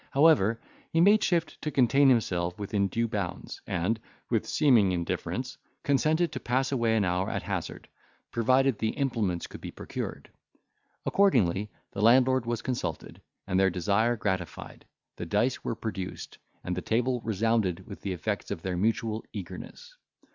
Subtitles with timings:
[0.09, 0.59] However,
[0.89, 3.99] he made shift to contain himself within due bounds, and,
[4.31, 7.87] with seeming indifference, consented to pass away an hour at hazard,
[8.31, 10.31] provided the implements could be procured.
[11.05, 14.85] Accordingly, the landlord was consulted, and their desire gratified;
[15.17, 19.95] the dice were produced, and the table resounded with the effects of their mutual eagerness.